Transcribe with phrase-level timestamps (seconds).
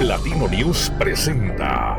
[0.00, 1.96] Latino News presenta.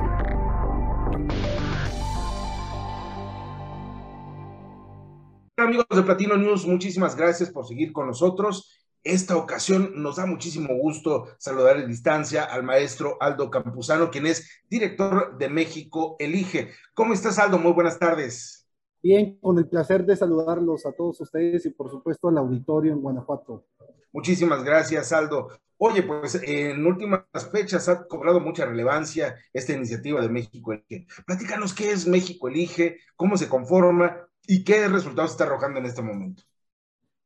[5.57, 8.71] Amigos de Platino News, muchísimas gracias por seguir con nosotros.
[9.03, 14.47] Esta ocasión nos da muchísimo gusto saludar en distancia al maestro Aldo Campuzano, quien es
[14.69, 16.69] director de México Elige.
[16.93, 17.57] ¿Cómo estás, Aldo?
[17.57, 18.67] Muy buenas tardes.
[19.01, 23.01] Bien, con el placer de saludarlos a todos ustedes y por supuesto al auditorio en
[23.01, 23.65] Guanajuato.
[24.11, 25.49] Muchísimas gracias, Aldo.
[25.79, 27.21] Oye, pues en últimas
[27.51, 31.05] fechas ha cobrado mucha relevancia esta iniciativa de México Elige.
[31.25, 36.01] Platícanos qué es México Elige, cómo se conforma y qué resultados está arrojando en este
[36.01, 36.43] momento.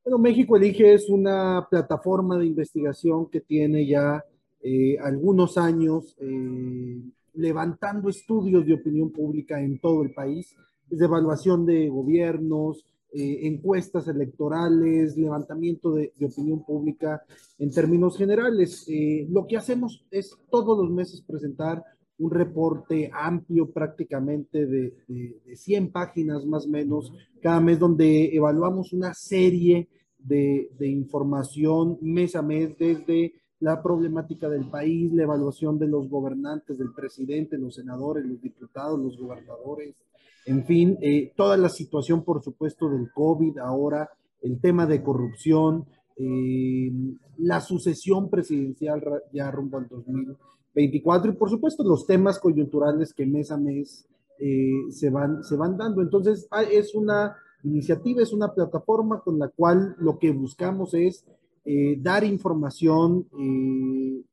[0.04, 4.26] Bueno, México Elige es una plataforma de investigación que tiene ya
[4.62, 7.02] eh, algunos años eh,
[7.36, 10.56] levantando estudios de opinión pública en todo el país,
[10.90, 17.22] de evaluación de gobiernos, eh, encuestas electorales, levantamiento de, opinión pública
[17.60, 18.86] en términos generales.
[18.88, 21.84] Eh, lo que hacemos es todos los meses presentar
[22.20, 28.94] un reporte amplio prácticamente de, de, 100 páginas más o menos cada mes donde evaluamos
[28.94, 35.78] una serie de, de información mes a mes desde la problemática del país, la evaluación
[35.78, 39.96] de los gobernantes, del presidente, los senadores, los diputados, los gobernadores,
[40.46, 44.10] en fin, eh, toda la situación, por supuesto, del COVID ahora,
[44.42, 45.86] el tema de corrupción,
[46.18, 46.92] eh,
[47.38, 53.52] la sucesión presidencial ya rumbo al 2024 y, por supuesto, los temas coyunturales que mes
[53.52, 54.08] a mes
[54.40, 56.02] eh, se, van, se van dando.
[56.02, 61.26] Entonces, ah, es una iniciativa, es una plataforma con la cual lo que buscamos es
[62.00, 63.28] dar información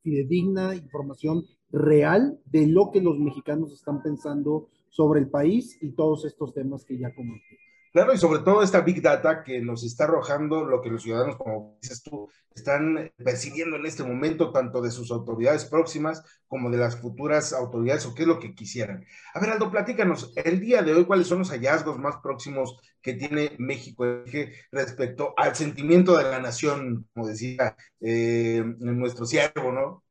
[0.00, 6.24] fidedigna, información real de lo que los mexicanos están pensando sobre el país y todos
[6.24, 7.58] estos temas que ya comenté.
[7.92, 11.36] Claro, y sobre todo esta Big Data que nos está arrojando lo que los ciudadanos,
[11.36, 16.76] como dices tú, están percibiendo en este momento, tanto de sus autoridades próximas como de
[16.76, 19.06] las futuras autoridades, o qué es lo que quisieran.
[19.32, 23.14] A ver, Aldo, platícanos, el día de hoy, ¿cuáles son los hallazgos más próximos que
[23.14, 24.04] tiene México
[24.70, 30.04] respecto al sentimiento de la nación, como decía eh, nuestro siervo, ¿no?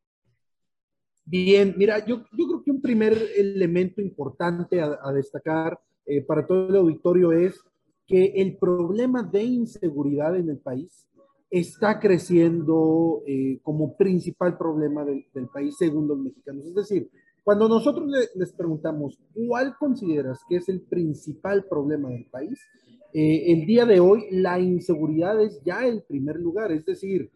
[1.30, 6.76] Bien, mira, yo, creo que un primer elemento importante a, destacar eh, para todo el
[6.78, 7.60] auditorio es
[8.06, 11.06] que el problema de inseguridad en el país
[11.50, 16.66] está creciendo eh, como principal problema del, país según los mexicanos.
[16.66, 17.10] Es decir,
[17.44, 22.58] cuando nosotros les preguntamos cuál consideras que es el principal problema del país,
[23.14, 26.72] eh, el día de hoy la inseguridad es ya el primer lugar.
[26.72, 27.30] Es decir,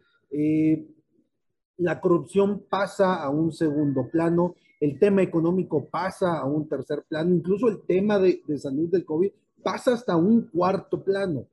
[1.77, 7.33] la corrupción pasa a un segundo plano, el tema económico pasa a un tercer plano,
[7.33, 9.31] incluso el tema de, salud del COVID
[9.63, 11.45] pasa hasta un cuarto plano.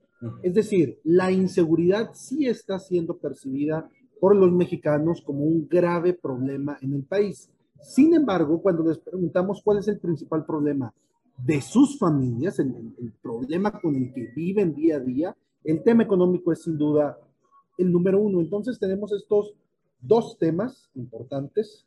[0.42, 3.88] Es decir, la inseguridad sí está siendo percibida
[4.20, 7.50] por los mexicanos como un grave problema en el país.
[7.80, 10.92] Sin embargo, cuando les preguntamos cuál es el principal problema
[11.36, 16.02] de sus familias, el, el, problema con el que viven día a día, el tema
[16.02, 17.16] económico es sin duda
[17.76, 18.40] el número uno.
[18.40, 19.54] Entonces tenemos estos
[20.00, 21.86] dos temas importantes,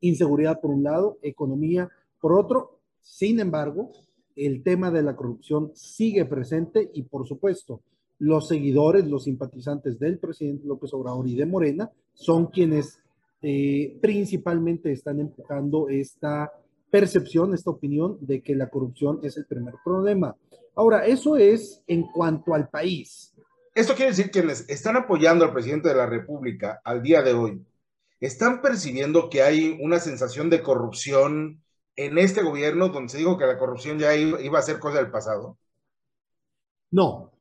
[0.00, 1.88] inseguridad por un lado, economía
[2.20, 2.78] por otro.
[3.00, 3.92] Sin embargo,
[4.34, 7.80] el tema de la corrupción sigue presente y por supuesto,
[8.18, 12.98] los seguidores, los simpatizantes del presidente López Obrador y de Morena son quienes
[13.42, 16.50] eh, principalmente están empujando esta
[16.90, 20.34] percepción, esta opinión de que la corrupción es el primer problema.
[20.74, 23.34] Ahora, eso es en cuanto al país.
[23.76, 27.34] Esto quiere decir que quienes están apoyando al presidente de la República al día de
[27.34, 27.62] hoy,
[28.20, 31.62] ¿están percibiendo que hay una sensación de corrupción
[31.94, 35.10] en este gobierno donde se dijo que la corrupción ya iba a ser cosa del
[35.10, 35.58] pasado?
[36.90, 37.32] No,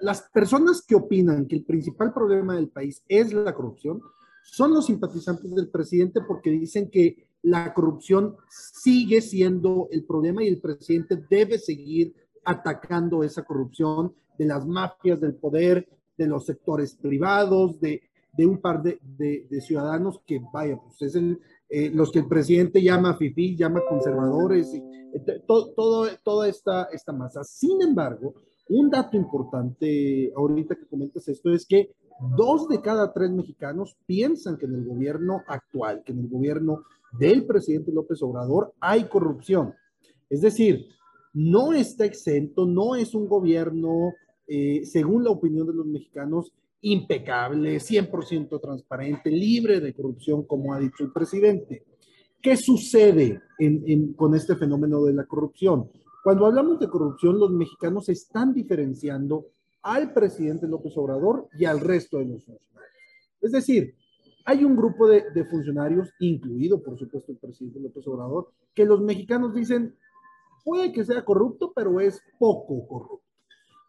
[0.00, 4.00] las personas que opinan que el principal problema del país es la corrupción
[4.42, 10.48] son los simpatizantes del presidente porque dicen que la corrupción sigue siendo el problema y
[10.48, 12.14] el presidente debe seguir
[12.44, 18.02] atacando esa corrupción de las mafias del poder, de los sectores privados, de,
[18.38, 23.16] un par de, ciudadanos que, vaya, pues es el, eh, los que el presidente llama
[23.16, 27.44] FIFI, llama conservadores, y, eh, todo, toda esta, esta masa.
[27.44, 28.34] Sin embargo,
[28.70, 31.90] un dato importante ahorita que comentas esto es que
[32.36, 36.84] dos de cada tres mexicanos piensan que en el gobierno actual, que en el gobierno
[37.18, 39.74] del presidente López Obrador hay corrupción.
[40.28, 40.86] Es decir,
[41.32, 44.14] no está exento, no es un gobierno
[44.46, 50.80] eh, según la opinión de los mexicanos, impecable, 100% transparente, libre de corrupción, como ha
[50.80, 51.84] dicho el presidente.
[52.42, 53.42] ¿Qué sucede
[54.16, 55.90] con este fenómeno de la corrupción?
[56.24, 59.46] Cuando hablamos de corrupción, los mexicanos están diferenciando
[59.82, 62.92] al presidente López Obrador y al resto de los funcionarios.
[63.40, 63.94] Es decir,
[64.46, 69.00] hay un grupo de, de, funcionarios, incluido por supuesto el presidente López Obrador, que los
[69.00, 69.94] mexicanos dicen,
[70.64, 73.26] puede que sea corrupto, pero es poco corrupto.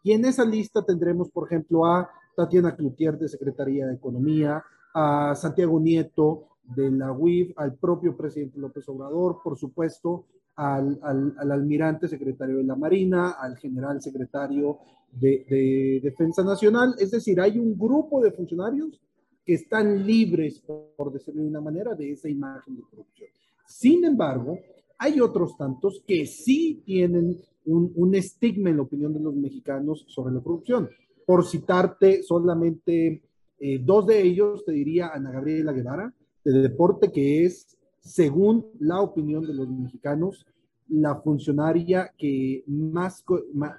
[0.02, 4.64] Y en esa lista tendremos, por ejemplo, a Tatiana Cloutier de Secretaría de Economía,
[4.94, 10.26] a Santiago Nieto de la UIF, al propio presidente López Obrador, por supuesto,
[10.56, 14.78] al, al, al almirante secretario de la Marina, al general secretario
[15.12, 16.94] de, de, Defensa Nacional.
[16.98, 19.00] Es decir, hay un grupo de funcionarios
[19.44, 20.62] que están libres,
[20.96, 23.30] por decirlo de una manera, de esa imagen de corrupción.
[23.66, 24.58] Sin embargo,
[25.02, 30.32] hay otros tantos que sí tienen un, estigma en la opinión de los mexicanos sobre
[30.32, 30.88] la corrupción.
[31.26, 33.20] Por citarte solamente
[33.58, 36.14] eh, dos de ellos, te diría Ana Gabriela Guevara,
[36.44, 40.46] de deporte, que es, según la opinión de los mexicanos,
[40.88, 43.24] la funcionaria que más,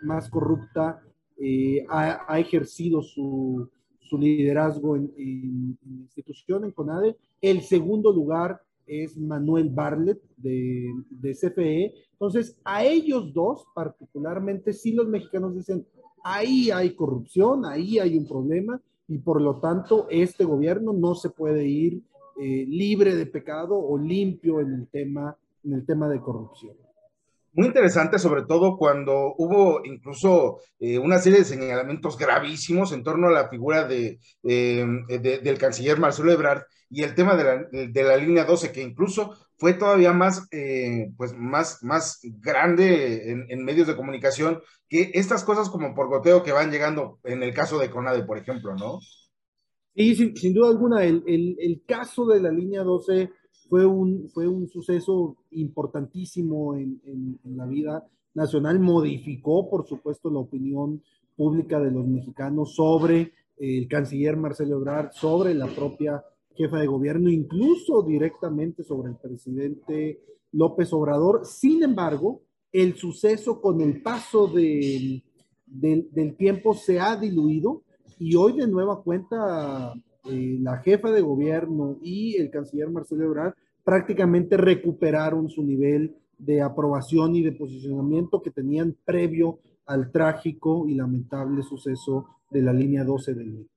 [0.01, 1.01] más, corrupta
[1.37, 3.69] eh, ha, ha, ejercido su,
[4.01, 7.15] su liderazgo en, en, en, institución, en CONADE.
[7.39, 11.93] El segundo lugar es Manuel Barlet de, de CFE.
[12.11, 15.85] Entonces, a ellos dos particularmente, sí los mexicanos dicen,
[16.23, 21.29] ahí hay corrupción, ahí hay un problema y por lo tanto este gobierno no se
[21.29, 22.01] puede ir
[22.41, 26.75] eh, libre de pecado o limpio en el tema, en el tema de corrupción
[27.53, 33.27] muy interesante, sobre todo cuando hubo incluso eh, una serie de señalamientos gravísimos en torno
[33.27, 36.63] a la figura de, eh, de, del canciller Marcelo Ebrard
[36.93, 41.11] y el tema de la, de la línea 12, que incluso fue todavía más, eh,
[41.17, 46.51] pues más, más grande en, medios de comunicación que estas cosas como por goteo que
[46.51, 48.99] van llegando en el caso de Conade, por ejemplo, ¿no?
[49.95, 53.31] Sí, sin, sin duda alguna, el, el, el caso de la línea 12
[53.69, 60.29] fue un, fue un suceso importantísimo en, en, en, la vida nacional, modificó, por supuesto,
[60.29, 61.01] la opinión
[61.35, 66.23] pública de los mexicanos sobre el canciller Marcelo Ebrard, sobre la propia
[66.55, 70.21] jefa de gobierno, incluso directamente sobre el presidente
[70.51, 71.45] López Obrador.
[71.45, 72.41] Sin embargo,
[72.71, 75.23] el suceso con el paso de,
[75.65, 77.83] de, del tiempo se ha diluido
[78.19, 79.93] y hoy de nueva cuenta
[80.25, 83.53] eh, la jefa de gobierno y el canciller Marcelo Ebrard
[83.83, 90.95] prácticamente recuperaron su nivel de aprobación y de posicionamiento que tenían previo al trágico y
[90.95, 93.72] lamentable suceso de la línea 12 del metro.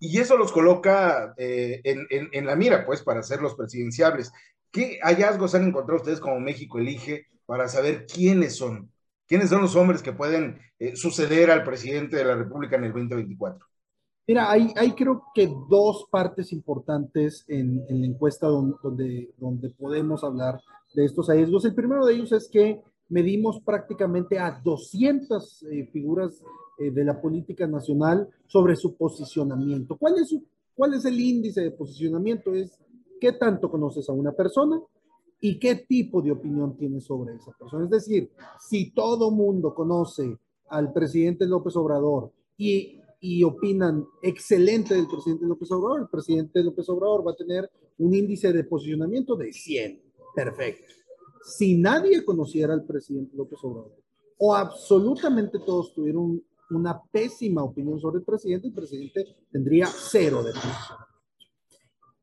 [0.00, 4.32] Y eso los coloca eh, en, en, en, la mira, pues, para ser los presidenciables.
[4.72, 8.90] ¿Qué hallazgos han encontrado ustedes como México elige para saber quiénes son?
[9.28, 12.92] ¿Quiénes son los hombres que pueden eh, suceder al presidente de la República en el
[12.92, 13.66] 2024?
[14.26, 20.24] Mira, hay, hay creo que dos partes importantes en, en la encuesta donde, donde, podemos
[20.24, 20.60] hablar
[20.94, 21.64] de estos hallazgos.
[21.64, 22.80] El primero de ellos es que
[23.10, 26.42] medimos prácticamente a 200 eh, figuras
[26.78, 29.96] eh, de la política nacional sobre su posicionamiento.
[29.96, 32.54] ¿Cuál es, su, ¿Cuál es el índice de posicionamiento?
[32.54, 32.78] Es
[33.20, 34.80] qué tanto conoces a una persona
[35.40, 37.84] y qué tipo de opinión tienes sobre esa persona.
[37.84, 45.06] Es decir, si todo mundo conoce al presidente López Obrador y y opinan excelente del
[45.06, 49.52] presidente López Obrador, el presidente López Obrador va a tener un índice de posicionamiento de
[49.52, 50.02] 100.
[50.34, 50.94] Perfecto.
[51.50, 53.96] Si nadie conociera al presidente López Obrador
[54.38, 60.52] o absolutamente todos tuvieron una pésima opinión sobre el presidente, el presidente tendría cero de
[60.52, 61.10] posicionamiento.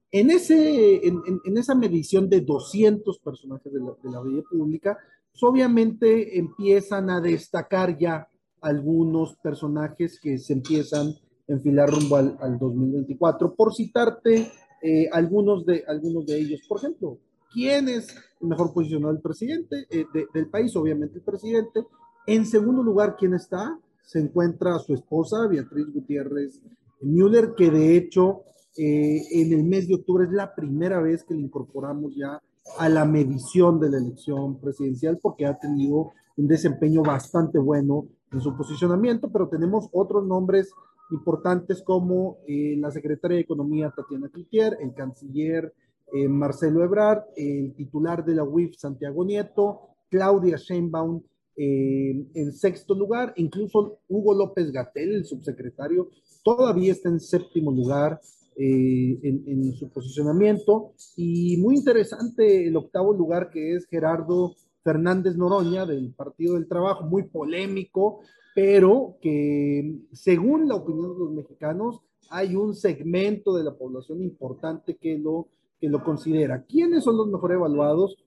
[0.10, 4.42] En, ese, en, en, en esa medición de 200 personajes de la, de la vida
[4.50, 4.98] pública,
[5.32, 8.28] pues obviamente empiezan a destacar ya
[8.62, 13.54] algunos personajes que se empiezan a enfilar rumbo al, al 2024.
[13.54, 14.50] Por citarte
[14.82, 17.20] eh, algunos, de, algunos de ellos, por ejemplo,
[17.54, 20.76] ¿quién es el mejor posicionado del presidente, eh, de, del país?
[20.76, 21.86] Obviamente el presidente.
[22.26, 23.80] En segundo lugar, ¿quién está?
[24.04, 26.60] Se encuentra su esposa, Beatriz Gutiérrez
[27.02, 28.44] Müller, que de hecho
[28.78, 32.42] eh, en el mes de octubre es la primera vez que le incorporamos ya
[32.78, 38.42] a la medición de la elección presidencial porque ha tenido un desempeño bastante bueno en
[38.42, 40.72] su posicionamiento, pero tenemos otros nombres
[41.10, 45.74] importantes como eh, la secretaria de Economía Tatiana Cloutier, el canciller
[46.14, 51.22] eh, Marcelo Ebrard, el titular de la UIF Santiago Nieto, Claudia Sheinbaum
[51.56, 56.12] eh, en sexto lugar, incluso Hugo López Gatel, el subsecretario,
[56.44, 58.22] todavía está en séptimo lugar
[58.56, 60.94] eh, en, en su posicionamiento.
[61.16, 67.04] Y muy interesante el octavo lugar que es Gerardo Fernández Noroña del Partido del Trabajo,
[67.06, 68.22] muy polémico,
[68.56, 74.96] pero que según la opinión de los mexicanos hay un segmento de la población importante
[74.96, 75.48] que lo,
[75.80, 76.64] que lo considera.
[76.64, 78.18] ¿Quiénes son los mejor evaluados?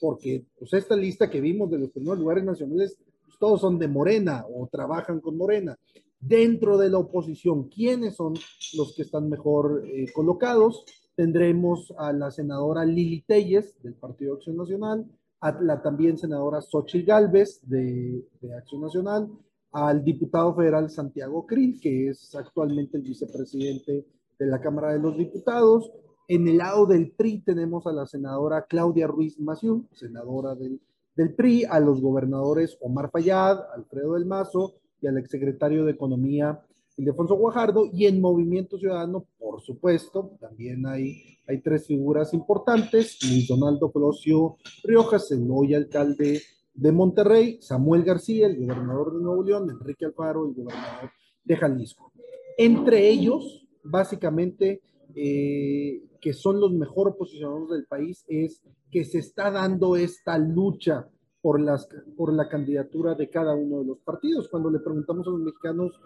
[0.00, 3.88] Porque pues, esta lista que vimos de los primeros lugares nacionales, pues, todos son de
[3.88, 5.78] Morena o trabajan con Morena.
[6.20, 8.34] Dentro de la oposición, ¿quiénes son
[8.74, 10.84] los que están mejor eh, colocados?
[11.16, 15.04] Tendremos a la senadora Lili Telles del Partido Acción Nacional,
[15.40, 19.28] a la también senadora Xochitl Galvez de, de Acción Nacional,
[19.72, 24.06] al diputado federal Santiago Krill, que es actualmente el vicepresidente
[24.38, 25.90] de la Cámara de los Diputados.
[26.28, 30.80] En el lado del PRI tenemos a la senadora Claudia Ruiz Maciú, senadora del,
[31.16, 36.64] del PRI, a los gobernadores Omar Fayad, Alfredo del Mazo y al exsecretario de Economía
[36.96, 37.86] Ildefonso Guajardo.
[37.92, 43.18] Y en Movimiento Ciudadano, por supuesto, también hay, hay tres figuras importantes.
[43.28, 46.40] Luis Donaldo Colosio Riojas, el hoy alcalde
[46.74, 51.10] de Monterrey, Samuel García, el gobernador de Nuevo León, Enrique Alfaro, el gobernador
[51.44, 52.12] de Jalisco.
[52.56, 54.80] Entre ellos, básicamente,
[55.14, 61.08] eh, que son los mejor posicionados del país, es que se está dando esta lucha
[61.40, 64.48] por, las, por la candidatura de cada uno de los partidos.
[64.48, 66.00] Cuando le preguntamos a los mexicanos,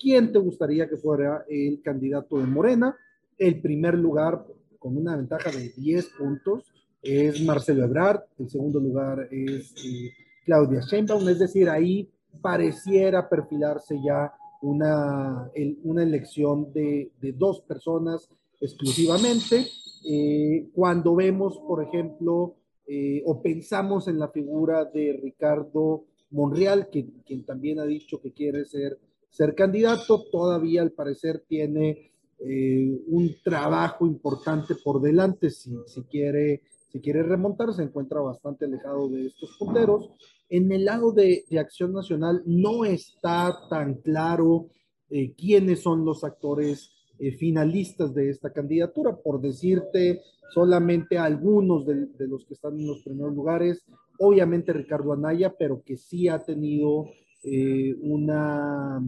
[0.00, 2.96] ¿quién te gustaría que fuera el candidato de Morena?
[3.38, 4.44] El primer lugar,
[4.78, 6.64] con una ventaja de 10 puntos,
[7.02, 10.12] es Marcelo Ebrard, el segundo lugar es eh,
[10.44, 12.08] Claudia Sheinbaum, es decir, ahí
[12.40, 15.50] pareciera perfilarse ya una,
[15.82, 18.28] una elección de, de, dos personas
[18.62, 19.66] exclusivamente.
[20.08, 27.06] Eh, cuando vemos, por ejemplo, eh, o pensamos en la figura de Ricardo Monreal, que,
[27.26, 32.08] quien también ha dicho que quiere ser, ser candidato, todavía al parecer tiene
[32.44, 39.08] un trabajo importante por delante si, si quiere si quiere remontar, se encuentra bastante alejado
[39.08, 40.10] de estos punteros.
[40.50, 44.68] En el lado de, Acción Nacional no está tan claro
[45.08, 46.90] eh, quiénes son los actores
[47.22, 49.14] eh, finalistas de esta candidatura.
[49.14, 53.84] Por decirte solamente algunos de, los que están en los primeros lugares,
[54.18, 57.06] obviamente Ricardo Anaya, pero que sí ha tenido
[57.44, 59.00] eh, una,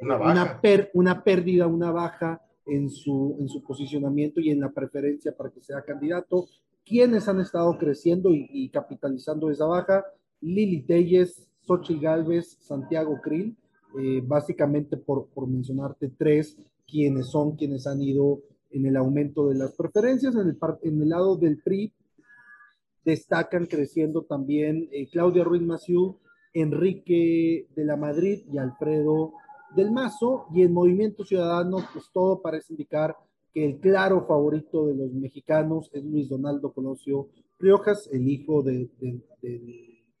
[0.00, 0.60] una,
[0.92, 5.62] una, pérdida, una baja en su, en su posicionamiento y en la preferencia para que
[5.62, 6.48] sea candidato.
[6.84, 10.04] ¿Quiénes han estado creciendo y, capitalizando esa baja?
[10.40, 13.56] Lili Telles, Xochitl Galvez, Santiago Krill,
[14.00, 19.56] eh, básicamente por, por mencionarte tres, quienes son quienes han ido en el aumento de
[19.56, 20.34] las preferencias.
[20.34, 21.92] En el, en el lado del PRI
[23.04, 26.18] destacan creciendo también eh, Claudia Ruiz Maciú,
[26.54, 29.32] Enrique de la Madrid y Alfredo
[29.74, 30.46] del Mazo.
[30.52, 33.16] Y en Movimiento Ciudadano, pues todo parece indicar
[33.52, 38.90] que el claro favorito de los mexicanos es Luis Donaldo Colosio Riojas, el hijo del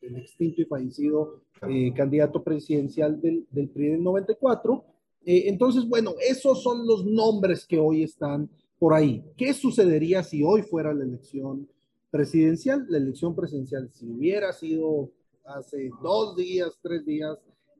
[0.00, 4.84] extinto y fallecido eh, candidato presidencial del, del PRI del 94.
[5.24, 8.48] Eh, entonces, bueno, esos son los nombres que hoy están
[8.78, 9.22] por ahí.
[9.36, 11.68] ¿Qué sucedería si hoy fuera la elección
[12.10, 12.86] presidencial?
[12.88, 15.10] La elección presidencial, si hubiera sido
[15.44, 17.38] hace dos días, tres días,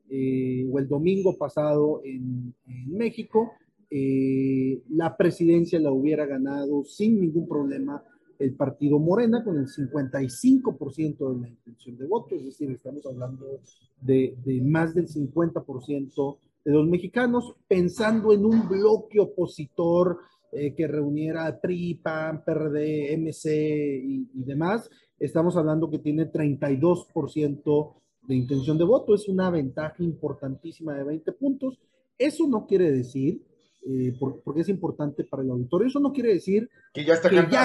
[0.09, 2.55] eh, o el domingo pasado en,
[2.87, 3.53] México,
[3.91, 8.03] eh, la presidencia la hubiera ganado sin ningún problema
[8.39, 13.61] el partido Morena con el 55% de la intención de voto, es decir, estamos hablando
[14.01, 20.19] de, de más del 50% de los mexicanos, pensando en un bloque opositor
[20.53, 24.89] eh, que reuniera PRI, PAN, PRD, MC y, y demás,
[25.19, 31.33] estamos hablando que tiene 32% de intención de voto, es una ventaja importantísima de 20
[31.33, 31.79] puntos.
[32.19, 33.43] Eso no quiere decir
[33.85, 34.15] eh,
[34.45, 35.89] porque es importante para el auditorio.
[35.89, 37.15] Eso no quiere decir que ya,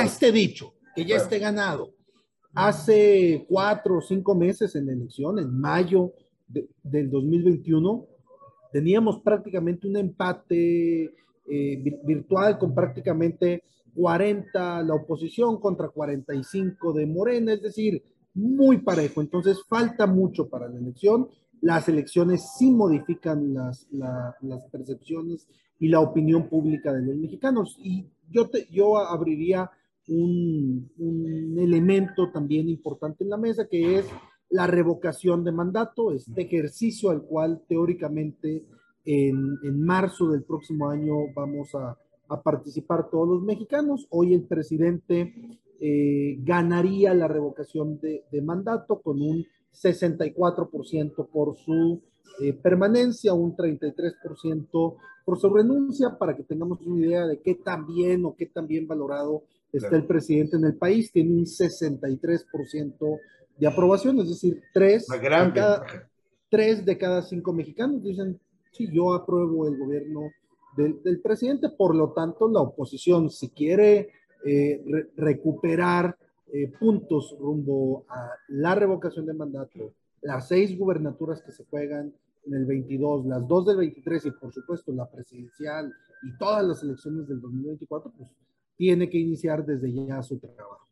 [0.04, 1.94] esté dicho, que ya esté ganado.
[2.54, 6.14] Hace cuatro o cinco meses en la elección, en mayo
[6.48, 8.08] del 2021,
[8.72, 11.14] teníamos prácticamente un empate
[11.50, 13.64] eh, virtual con prácticamente
[13.96, 19.22] 40 la oposición contra 45 de Morena, es decir, muy parejo.
[19.22, 21.28] Entonces falta mucho para la elección.
[21.62, 25.48] Las elecciones sí modifican las, las percepciones
[25.80, 27.78] y la opinión pública de los mexicanos.
[27.82, 29.72] Y yo, te, yo abriría
[30.08, 34.06] un, un, elemento también importante en la mesa, que es
[34.50, 38.66] la revocación de mandato, este ejercicio al cual teóricamente
[39.06, 41.98] en, en marzo del próximo año vamos a,
[42.30, 44.08] a, participar todos los mexicanos.
[44.10, 45.34] Hoy el presidente
[45.80, 52.02] eh, ganaría la revocación de, de mandato con un 64% por su
[52.40, 57.86] eh, permanencia, un 33% por su renuncia, para que tengamos una idea de qué tan
[57.86, 61.12] bien o qué tan bien valorado está el presidente en el país.
[61.12, 63.20] Tiene un 63%
[63.58, 65.86] de aprobación, es decir, tres de, cada,
[66.50, 68.40] tres de cada cinco mexicanos dicen,
[68.72, 70.32] sí, yo apruebo el gobierno
[70.76, 74.10] del, del presidente, por lo tanto, la oposición, si quiere
[74.46, 76.16] eh, re recuperar
[76.54, 82.14] eh, puntos rumbo a la revocación de mandato, las seis gubernaturas que se juegan
[82.46, 85.92] en el 22, las dos del 23 y por supuesto la presidencial
[86.24, 88.30] y todas las elecciones del 2024, pues
[88.78, 90.86] tiene que iniciar desde ya su trabajo.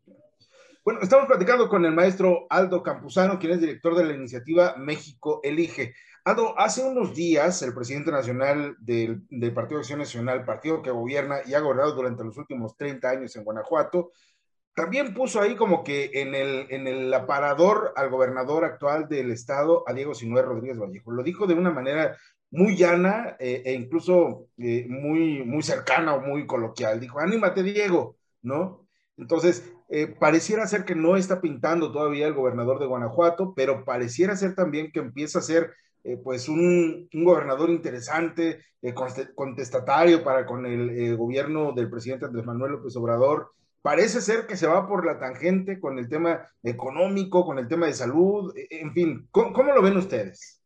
[0.86, 5.40] Bueno, estamos platicando con el maestro Aldo Campuzano, quien es director de la iniciativa México
[5.44, 5.96] Elige.
[6.24, 10.92] Aldo, hace unos días el presidente nacional del, del Partido de Acción Nacional, partido que
[10.92, 14.12] gobierna y ha gobernado durante los últimos 30 años en Guanajuato,
[14.76, 19.84] también puso ahí como que en el, en el aparador al gobernador actual del estado,
[19.88, 21.12] a Diego Sinué Rodríguez Vallejo.
[21.12, 22.16] Lo dijo de una manera
[22.52, 27.00] muy llana eh, e incluso eh, muy, muy cercana o muy coloquial.
[27.00, 28.86] Dijo, anímate Diego, ¿no?
[29.18, 34.36] Entonces, eh, pareciera ser que no está pintando todavía el gobernador de Guanajuato, pero pareciera
[34.36, 35.74] ser también que empieza a ser
[36.24, 38.60] pues un, un, gobernador interesante,
[39.34, 44.66] contestatario para con el gobierno del presidente Andrés Manuel López Obrador, parece ser que se
[44.66, 49.28] va por la tangente con el tema económico, con el tema de salud, en fin,
[49.30, 50.60] ¿cómo, lo ven ustedes?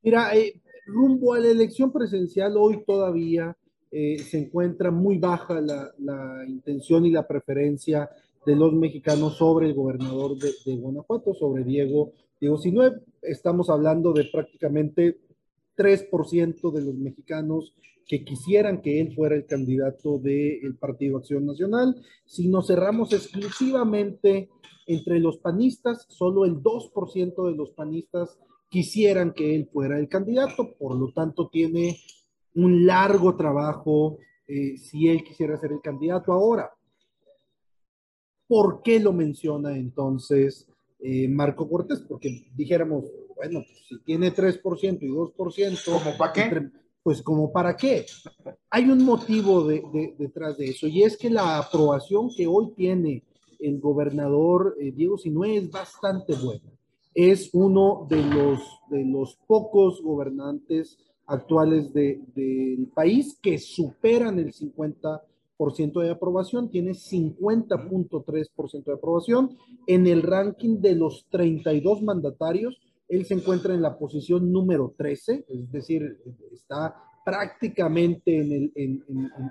[0.00, 3.54] Mira, eh, rumbo a la elección presidencial hoy todavía
[3.90, 8.08] eh, se encuentra muy baja la, la, intención y la preferencia
[8.44, 13.00] de los mexicanos sobre el gobernador de, de Guanajuato, sobre Diego, Diego Sinue.
[13.22, 15.18] Estamos hablando de prácticamente
[15.76, 17.74] 3% de los mexicanos
[18.06, 21.96] que quisieran que él fuera el candidato del Partido Acción Nacional.
[22.26, 24.50] Si nos cerramos exclusivamente
[24.86, 30.74] entre los panistas, solo el 2% de los panistas quisieran que él fuera el candidato,
[30.78, 31.98] por lo tanto tiene
[32.54, 36.70] un largo trabajo eh, si él quisiera ser el candidato ahora.
[38.52, 40.68] ¿Por qué lo menciona entonces
[41.00, 42.04] eh, Marco Cortés?
[42.06, 45.84] Porque dijéramos, bueno, pues, si tiene 3% y 2%.
[45.86, 46.68] ¿Cómo para qué?
[47.02, 48.04] pues como para qué.
[48.68, 53.22] Hay un motivo de, detrás de eso y es que la aprobación que hoy tiene
[53.58, 56.70] el gobernador eh, Diego Sinue es bastante buena.
[57.14, 65.22] Es uno de los, de los pocos gobernantes actuales del país que superan el 50%
[66.00, 69.56] de aprobación, tiene 50.3% de aprobación.
[69.86, 75.44] En el ranking de los 32 mandatarios, él se encuentra en la posición número 13,
[75.48, 76.18] es decir,
[76.52, 76.94] está
[77.24, 79.04] prácticamente en, el, en,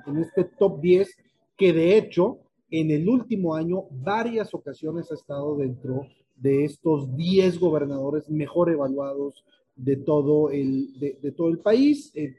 [0.07, 1.09] en, este top 10,
[1.57, 7.59] que de hecho en el último año varias ocasiones ha estado dentro de estos 10
[7.59, 9.45] gobernadores mejor evaluados
[9.75, 12.11] de todo el, de, de todo el país.
[12.15, 12.35] Eh,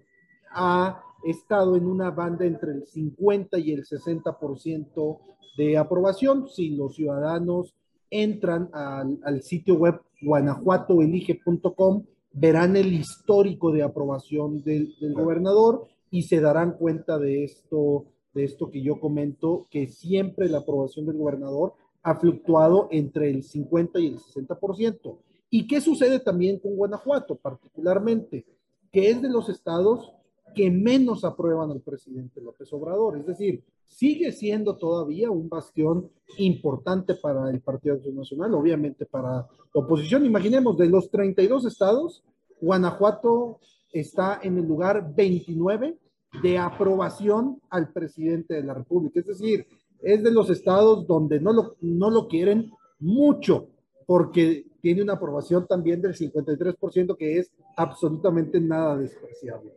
[0.54, 5.18] ha estado en una banda entre el 50 y el 60%
[5.56, 6.48] de aprobación.
[6.48, 7.74] Si los ciudadanos
[8.10, 16.22] entran al, al sitio web guanajuatoelige.com, verán el histórico de aprobación del, del, gobernador y
[16.22, 21.18] se darán cuenta de esto, de esto que yo comento, que siempre la aprobación del
[21.18, 25.18] gobernador ha fluctuado entre el 50 y el 60%.
[25.50, 28.46] ¿Y qué sucede también con Guanajuato particularmente?
[28.90, 30.12] Que es de los estados
[30.54, 33.18] que menos aprueban al presidente López Obrador.
[33.18, 39.48] Es decir, sigue siendo todavía un bastión importante para el Partido Nacional, obviamente para la
[39.72, 40.24] oposición.
[40.24, 42.24] Imaginemos, de los 32 estados,
[42.60, 43.60] Guanajuato
[43.92, 45.98] está en el lugar 29
[46.42, 49.20] de aprobación al presidente de la República.
[49.20, 49.66] Es decir,
[50.02, 53.68] es de los estados donde no lo, no lo quieren mucho,
[54.06, 59.72] porque tiene una aprobación también del 53%, que es absolutamente nada despreciable.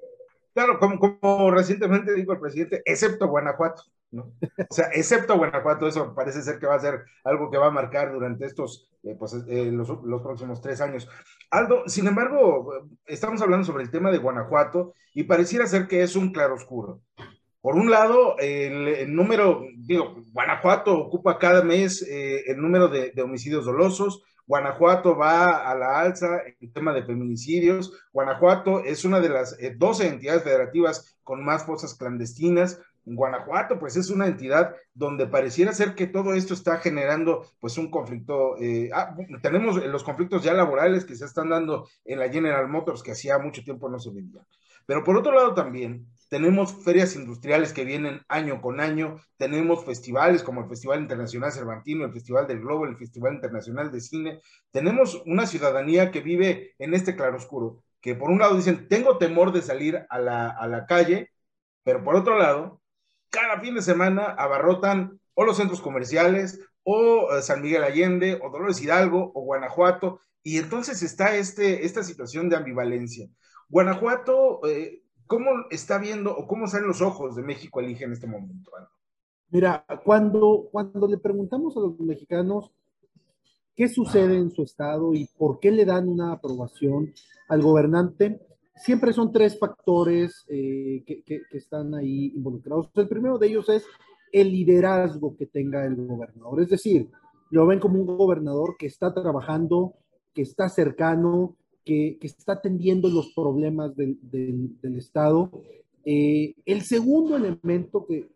[0.56, 4.32] Claro, como, recientemente dijo el presidente, excepto Guanajuato, ¿no?
[4.70, 7.72] O sea, excepto Guanajuato, eso parece ser que va a ser algo que va a
[7.72, 11.10] marcar durante estos, eh, pues, eh, los, los, próximos tres años.
[11.52, 16.15] Aldo, sin embargo, estamos hablando sobre el tema de Guanajuato y pareciera ser que es
[16.15, 17.02] un claroscuro.
[17.60, 23.12] Por un lado, el, el número, digo, Guanajuato ocupa cada mes eh, el número de,
[23.12, 27.91] de homicidios dolosos, Guanajuato va a la alza en tema de feminicidios.
[28.13, 32.79] Guanajuato es una de las 12 eh, entidades federativas con más fosas clandestinas.
[33.05, 37.91] Guanajuato, pues es una entidad donde pareciera ser que todo esto está generando pues un
[37.91, 38.58] conflicto.
[38.60, 43.03] Eh, ah, tenemos los conflictos ya laborales que se están dando en la General Motors
[43.03, 44.45] que hacía mucho tiempo no se vivían.
[44.86, 50.43] Pero por otro lado también tenemos ferias industriales que vienen año con año, tenemos festivales
[50.43, 55.24] como el Festival Internacional Cervantino, el Festival del Globo, el Festival Internacional de Cine, tenemos
[55.26, 59.62] una ciudadanía que vive en este claroscuro, que por un lado dicen, tengo temor de
[59.62, 61.32] salir a la, a la calle,
[61.84, 62.82] pero por otro lado,
[63.30, 68.50] cada fin de semana abarrotan o los centros comerciales, o eh, San Miguel Allende, o
[68.50, 73.30] Dolores Hidalgo, o Guanajuato, y entonces está este, esta situación de ambivalencia.
[73.69, 78.27] Guanajuato, eh, ¿cómo está viendo o cómo salen los ojos de México elige en este
[78.27, 78.71] momento?
[79.49, 82.71] Mira, cuando, cuando le preguntamos a los mexicanos
[83.75, 87.13] qué sucede en su estado y por qué le dan una aprobación
[87.47, 88.39] al gobernante,
[88.75, 92.89] siempre son tres factores eh, que, que, que, están ahí involucrados.
[92.95, 93.85] El primero de ellos es
[94.31, 96.61] el liderazgo que tenga el gobernador.
[96.61, 97.09] Es decir,
[97.51, 99.93] lo ven como un gobernador que está trabajando,
[100.33, 101.55] que está cercano,
[101.86, 105.52] que, está atendiendo los problemas del, Estado.
[106.04, 108.28] Eh, el segundo elemento que,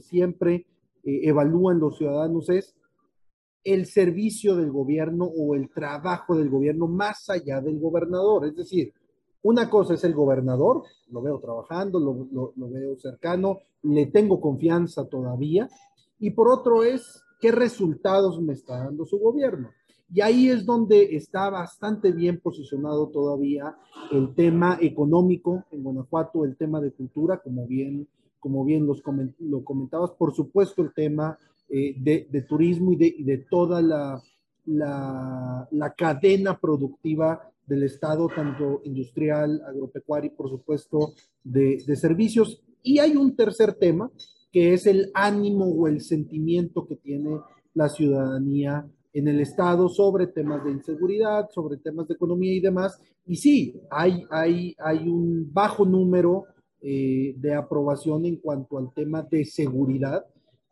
[0.00, 0.66] siempre
[1.04, 2.74] eh, evalúan los ciudadanos es
[3.64, 8.46] el servicio del gobierno o el trabajo del gobierno más allá del gobernador.
[8.46, 8.92] Es decir,
[9.42, 15.68] una cosa es el gobernador, lo veo trabajando, lo, veo cercano, le tengo confianza todavía,
[16.18, 19.70] y por otro es qué resultados me está dando su gobierno.
[20.10, 23.76] Y ahí es donde está bastante bien posicionado todavía
[24.10, 28.08] el tema económico en Guanajuato, el tema de cultura, como bien,
[28.40, 33.14] como bien los coment lo comentabas, por supuesto el tema eh, de, turismo y de,
[33.18, 34.22] y de toda la,
[34.64, 41.12] la, cadena productiva del Estado, tanto industrial, agropecuario y por supuesto
[41.44, 42.62] de, de, servicios.
[42.82, 44.10] Y hay un tercer tema,
[44.50, 47.38] que es el ánimo o el sentimiento que tiene
[47.74, 53.00] la ciudadanía en el Estado sobre temas de inseguridad, sobre temas de economía y demás.
[53.26, 56.44] Y sí, hay, hay, hay un bajo número
[56.80, 60.24] eh, de aprobación en cuanto al tema de seguridad,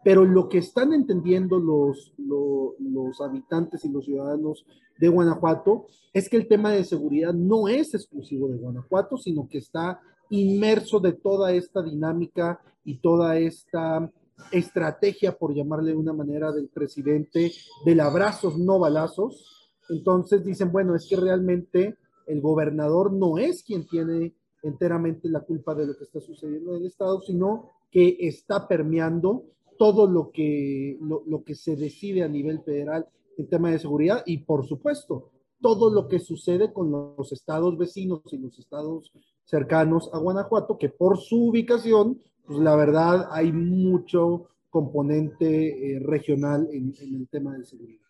[0.05, 4.65] pero lo que están entendiendo los, los, los, habitantes y los ciudadanos
[4.99, 9.59] de Guanajuato es que el tema de seguridad no es exclusivo de Guanajuato, sino que
[9.59, 14.09] está inmerso de toda esta dinámica y toda esta
[14.51, 17.53] estrategia, por llamarle de una manera, del presidente,
[17.85, 19.71] del abrazos, no balazos.
[19.89, 21.97] Entonces dicen, bueno, es que realmente
[22.27, 26.83] el gobernador no es quien tiene enteramente la culpa de lo que está sucediendo en
[26.83, 29.45] el Estado, sino que está permeando
[29.79, 34.23] todo lo que, lo, lo, que se decide a nivel federal en tema de seguridad
[34.27, 39.13] y por supuesto todo lo que sucede con los estados vecinos y los estados
[39.45, 46.69] cercanos a Guanajuato, que por su ubicación, pues la verdad hay mucho componente eh, regional
[46.73, 48.05] en, el tema de seguridad.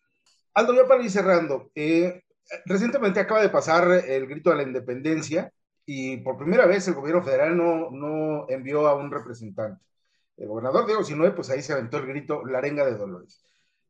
[0.55, 2.23] Aldo, yo para ir cerrando, eh,
[2.65, 5.53] recientemente acaba de pasar el grito de la independencia
[5.85, 9.87] y por primera vez el gobierno federal no, no envió a un representante
[10.37, 13.43] el gobernador Diego Sinue, pues ahí se aventó el grito La de Dolores.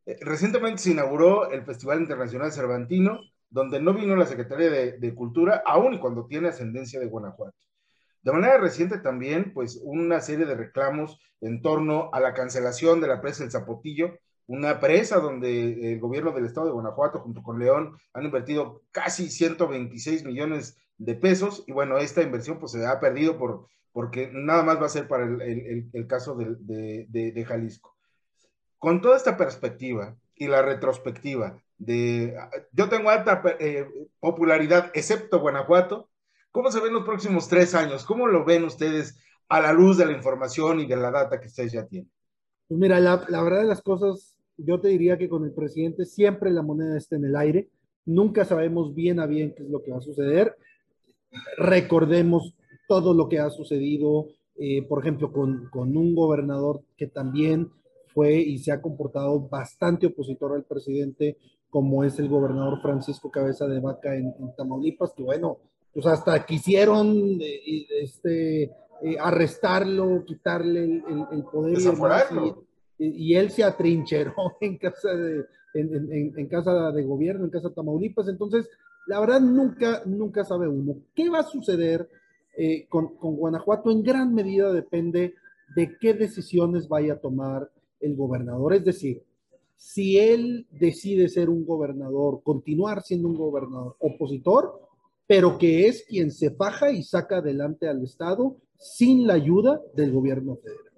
[0.04, 5.14] Eh, recientemente se inauguró el Festival Internacional Cervantino, donde no vino la Secretaría de, de,
[5.14, 7.56] Cultura, aún y cuando tiene ascendencia de Guanajuato.
[8.26, 13.06] De manera reciente también, pues una serie de reclamos en torno a la cancelación de
[13.06, 17.60] la presa del Zapotillo, una presa donde el gobierno del estado de Guanajuato junto con
[17.60, 22.98] León han invertido casi 126 millones de pesos y bueno, esta inversión pues se ha
[22.98, 27.94] perdido por porque nada más va a ser para el, caso de, Jalisco.
[28.76, 32.36] Con toda esta perspectiva y la retrospectiva de,
[32.72, 36.08] yo tengo alta eh, popularidad, excepto Guanajuato,
[36.56, 38.06] ¿cómo se ven los próximos tres años?
[38.06, 41.48] ¿Cómo lo ven ustedes a la luz de la información y de la data que
[41.48, 42.10] ustedes ya tienen?
[42.66, 46.06] Pues mira, la, la verdad de las cosas, yo te diría que con el presidente
[46.06, 47.68] siempre la moneda está en el aire,
[48.06, 50.56] nunca sabemos bien a bien qué es lo que va a suceder.
[51.58, 52.54] Recordemos
[52.88, 57.70] todo lo que ha sucedido, eh, por ejemplo, con, con, un gobernador que también
[58.14, 61.36] fue y se ha comportado bastante opositor al presidente,
[61.68, 65.58] como es el gobernador Francisco Cabeza de Vaca en, en Tamaulipas, que bueno,
[65.96, 71.78] pues hasta quisieron eh, este, eh, arrestarlo, quitarle el, el, el poder
[72.98, 77.50] y, y, él se atrincheró en casa de, en, en, en, casa de gobierno, en
[77.50, 78.28] casa de Tamaulipas.
[78.28, 78.68] Entonces,
[79.06, 82.06] la verdad, nunca, nunca sabe uno qué va a suceder
[82.58, 85.32] eh, con, con, Guanajuato en gran medida depende
[85.74, 88.74] de qué decisiones vaya a tomar el gobernador.
[88.74, 89.22] Es decir,
[89.76, 94.85] si él decide ser un gobernador, continuar siendo un gobernador opositor,
[95.26, 100.12] pero que es quien se faja y saca adelante al Estado sin la ayuda del
[100.12, 100.92] gobierno federal.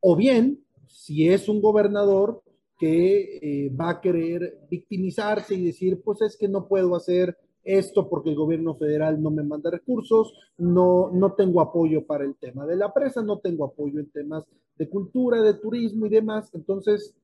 [0.00, 2.42] O bien, si es un gobernador
[2.78, 8.08] que eh, va a querer victimizarse y decir, pues es que no puedo hacer esto
[8.08, 12.66] porque el gobierno federal no me manda recursos, no, no tengo apoyo para el tema
[12.66, 14.44] de la presa, no tengo apoyo en temas
[14.76, 16.50] de cultura, de turismo y demás.
[16.54, 17.14] Entonces,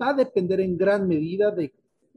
[0.00, 1.72] va a depender en gran medida de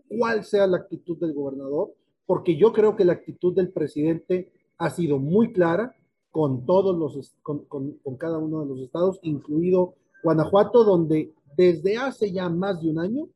[0.07, 1.93] cuál sea la actitud del gobernador,
[2.25, 5.95] porque yo creo que la actitud del presidente ha sido muy clara
[6.31, 11.97] con todos los, con, con, con cada uno de los estados, incluido Guanajuato, donde desde
[11.97, 13.29] hace ya más de un año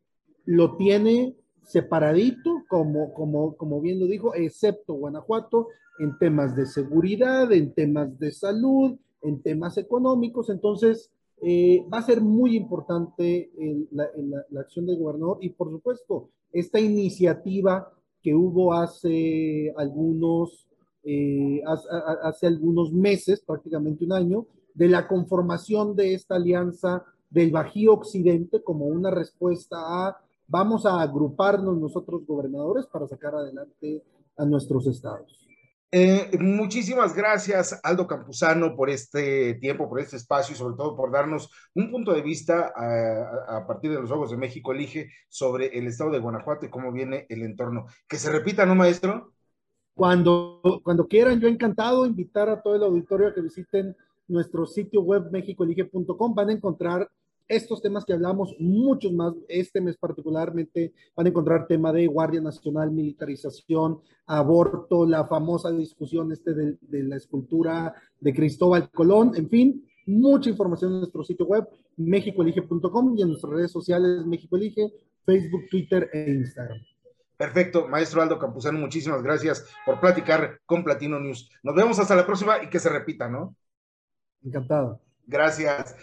[0.45, 5.67] lo tiene separadito, como, como, como bien lo dijo, excepto Guanajuato,
[5.99, 10.49] en temas de seguridad, en temas de salud, en temas económicos.
[10.49, 13.51] Entonces, eh, va a ser muy importante
[13.91, 14.09] la,
[14.49, 20.67] la, acción del gobernador y, por supuesto, esta iniciativa que hubo hace algunos,
[21.03, 21.61] eh,
[22.23, 28.63] hace algunos meses, prácticamente un año, de la conformación de esta alianza del Bajío Occidente
[28.63, 34.03] como una respuesta a vamos a agruparnos nosotros gobernadores para sacar adelante
[34.37, 35.48] a nuestros estados.
[35.91, 41.11] Eh, muchísimas gracias, Aldo Campuzano, por este tiempo, por este espacio y sobre todo por
[41.11, 45.75] darnos un punto de vista a, a, partir de los ojos de México Elige sobre
[45.77, 47.87] el estado de Guanajuato y cómo viene el entorno.
[48.07, 49.33] Que se repita, ¿no, maestro?
[49.95, 53.97] Cuando, cuando quieran, yo encantado invitar a todo el auditorio a que visiten
[54.27, 56.35] nuestro sitio web mexicoelige.com.
[56.35, 57.09] Van a encontrar
[57.49, 62.39] estos temas que hablamos, muchos más, este mes particularmente, van a encontrar tema de Guardia
[62.39, 69.49] Nacional, militarización, aborto, la famosa discusión este de, de la escultura de Cristóbal Colón, en
[69.49, 74.93] fin, mucha información en nuestro sitio web, mexicoelige.com y en nuestras redes sociales, México Elige,
[75.25, 76.79] Facebook, Twitter e Instagram.
[77.35, 81.49] Perfecto, maestro Aldo Campuzano, muchísimas gracias por platicar con Platino News.
[81.63, 83.55] Nos vemos hasta la próxima y que se repita, ¿no?
[84.43, 85.01] Encantado.
[85.25, 85.95] Gracias.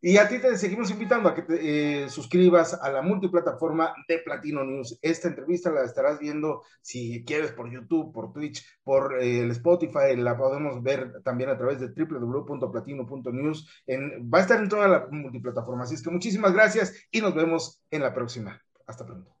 [0.00, 4.18] Y a ti te seguimos invitando a que te eh, suscribas a la multiplataforma de
[4.18, 4.98] Platino News.
[5.02, 10.16] Esta entrevista la estarás viendo si quieres por YouTube, por Twitch, por eh, el Spotify.
[10.16, 13.84] La podemos ver también a través de www.platino.news.
[13.88, 15.84] va a estar en toda la multiplataforma.
[15.84, 18.62] Así es que muchísimas gracias y nos vemos en la próxima.
[18.86, 19.37] Hasta pronto.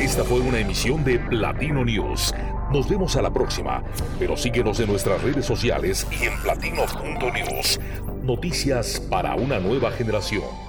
[0.00, 2.34] Esta fue una emisión de Platino News.
[2.72, 3.82] Nos vemos a la próxima,
[4.18, 7.80] pero síguenos en nuestras redes sociales y en platino.news.
[8.22, 10.61] Noticias para una nueva generación.